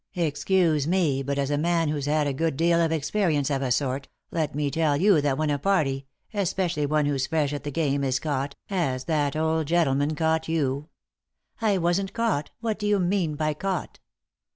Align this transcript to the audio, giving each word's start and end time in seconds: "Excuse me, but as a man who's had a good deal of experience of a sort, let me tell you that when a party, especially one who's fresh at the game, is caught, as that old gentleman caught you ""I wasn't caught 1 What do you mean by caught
"Excuse 0.15 0.87
me, 0.87 1.21
but 1.21 1.37
as 1.37 1.51
a 1.51 1.59
man 1.59 1.89
who's 1.89 2.07
had 2.07 2.25
a 2.25 2.33
good 2.33 2.57
deal 2.57 2.81
of 2.81 2.91
experience 2.91 3.51
of 3.51 3.61
a 3.61 3.69
sort, 3.71 4.07
let 4.31 4.55
me 4.55 4.71
tell 4.71 4.97
you 4.97 5.21
that 5.21 5.37
when 5.37 5.51
a 5.51 5.59
party, 5.59 6.07
especially 6.33 6.87
one 6.87 7.05
who's 7.05 7.27
fresh 7.27 7.53
at 7.53 7.63
the 7.63 7.69
game, 7.69 8.03
is 8.03 8.17
caught, 8.17 8.55
as 8.67 9.03
that 9.03 9.35
old 9.35 9.67
gentleman 9.67 10.15
caught 10.15 10.47
you 10.47 10.89
""I 11.61 11.77
wasn't 11.77 12.13
caught 12.13 12.49
1 12.61 12.61
What 12.67 12.79
do 12.79 12.87
you 12.87 12.97
mean 12.99 13.35
by 13.35 13.53
caught 13.53 13.99